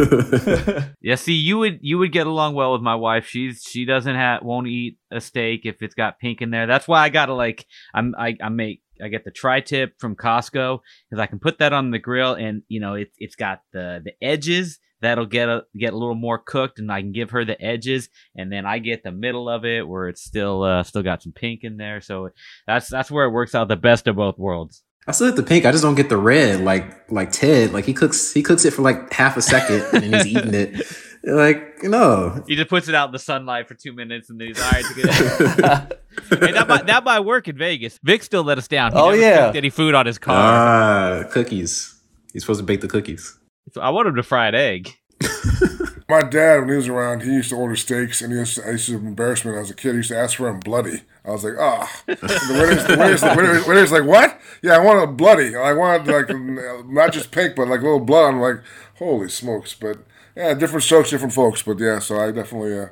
[1.00, 3.26] yeah, see, you would you would get along well with my wife.
[3.26, 6.66] She's she doesn't have won't eat a steak if it's got pink in there.
[6.66, 7.64] That's why I gotta like
[7.94, 11.72] I'm I, I make I get the tri-tip from Costco because I can put that
[11.72, 15.62] on the grill and you know it's it's got the the edges that'll get a
[15.76, 18.78] get a little more cooked, and I can give her the edges, and then I
[18.78, 22.00] get the middle of it where it's still uh, still got some pink in there.
[22.00, 22.30] So
[22.66, 24.82] that's that's where it works out the best of both worlds.
[25.06, 25.64] I still get the pink.
[25.64, 26.60] I just don't get the red.
[26.60, 27.72] Like like Ted.
[27.72, 30.86] Like he cooks he cooks it for like half a second and he's eating it.
[31.24, 34.48] Like no, he just puts it out in the sunlight for two minutes and then
[34.48, 34.84] he's all right.
[34.84, 35.02] hey,
[36.52, 37.98] that might that might work in Vegas.
[38.02, 38.92] Vic still let us down.
[38.92, 40.36] He oh yeah, any food on his car?
[40.36, 41.98] Ah, cookies.
[42.32, 43.38] He's supposed to bake the cookies.
[43.72, 44.90] So I want him to fry an egg.
[46.10, 48.66] My dad, when he was around, he used to order steaks, and he used to,
[48.66, 49.90] I used to embarrass me as a kid.
[49.90, 51.02] He used to ask for them bloody.
[51.22, 52.02] I was like, ah.
[52.08, 52.14] Oh.
[52.14, 54.40] The waiter's, the, waiter's, the waiter's, waiter's like, what?
[54.62, 55.54] Yeah, I want a bloody.
[55.54, 58.28] I wanted like not just pink, but like a little blood.
[58.28, 58.62] I'm like,
[58.94, 59.74] holy smokes!
[59.74, 59.98] But
[60.38, 61.62] yeah, different strokes, different folks.
[61.62, 62.88] But yeah, so I definitely, uh,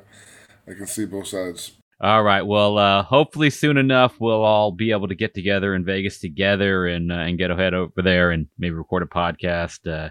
[0.67, 1.71] I can see both sides.
[1.99, 2.43] All right.
[2.43, 6.85] Well, uh, hopefully soon enough we'll all be able to get together in Vegas together
[6.85, 9.87] and uh, and get ahead over there and maybe record a podcast.
[9.91, 10.09] Uh,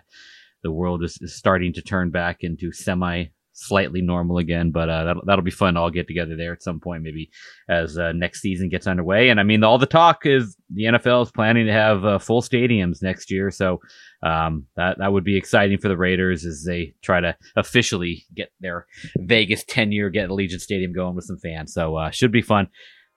[0.63, 3.27] the world is, is starting to turn back into semi
[3.57, 4.71] slightly normal again.
[4.71, 7.31] But uh, that'll, that'll be fun to all get together there at some point, maybe
[7.69, 9.31] as uh, next season gets underway.
[9.31, 12.43] And I mean, all the talk is the NFL is planning to have uh, full
[12.43, 13.81] stadiums next year, so
[14.23, 18.51] um, that that would be exciting for the Raiders as they try to officially get
[18.61, 18.87] their
[19.19, 21.73] Vegas tenure, get Allegiant Stadium going with some fans.
[21.73, 22.69] So uh, should be fun.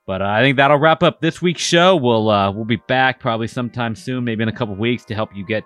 [0.06, 1.94] But uh, I think that'll wrap up this week's show.
[1.96, 5.30] We'll uh, we'll be back probably sometime soon, maybe in a couple weeks, to help
[5.36, 5.62] you get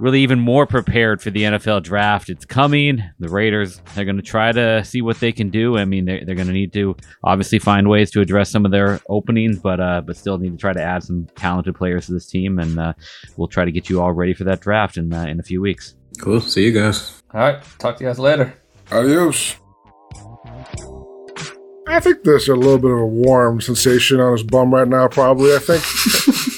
[0.00, 2.28] really even more prepared for the NFL draft.
[2.28, 3.02] It's coming.
[3.18, 5.76] The Raiders, they're going to try to see what they can do.
[5.76, 8.70] I mean, they're, they're going to need to obviously find ways to address some of
[8.70, 12.12] their openings, but uh, but still need to try to add some talented players to
[12.12, 12.58] this team.
[12.58, 12.92] And uh,
[13.36, 15.60] we'll try to get you all ready for that draft in, uh, in a few
[15.60, 15.94] weeks.
[16.20, 16.40] Cool.
[16.40, 17.22] See you guys.
[17.34, 17.62] All right.
[17.78, 18.54] Talk to you guys later.
[18.90, 19.56] Adios.
[21.86, 25.08] I think there's a little bit of a warm sensation on his bum right now,
[25.08, 25.54] probably.
[25.54, 25.82] I think.